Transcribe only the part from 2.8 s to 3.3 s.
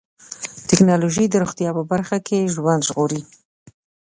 ژغوري.